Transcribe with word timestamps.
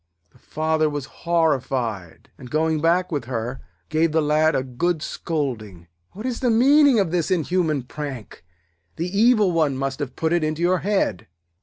The 0.31 0.39
Father 0.39 0.89
was 0.89 1.05
horrified, 1.29 2.31
and, 2.35 2.49
going 2.49 2.81
back 2.81 3.11
with 3.11 3.25
her, 3.25 3.61
gave 3.89 4.11
the 4.13 4.19
Lad 4.19 4.55
a 4.55 4.63
good 4.63 5.03
scolding. 5.03 5.85
'What 6.13 6.25
is 6.25 6.39
the 6.39 6.49
meaning 6.49 6.99
of 6.99 7.11
this 7.11 7.29
inhuman 7.29 7.83
prank? 7.83 8.43
The 8.95 9.15
evil 9.15 9.51
one 9.51 9.77
must 9.77 9.99
have 9.99 10.15
put 10.15 10.33
it 10.33 10.43
into 10.43 10.63
your 10.63 10.79
head.' 10.79 11.27